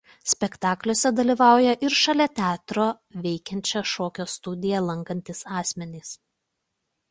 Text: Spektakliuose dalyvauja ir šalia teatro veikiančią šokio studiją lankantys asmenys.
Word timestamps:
Spektakliuose 0.29 1.11
dalyvauja 1.19 1.75
ir 1.87 1.97
šalia 2.05 2.27
teatro 2.39 2.87
veikiančią 3.27 3.85
šokio 3.93 4.27
studiją 4.39 4.83
lankantys 4.89 5.45
asmenys. 5.63 6.19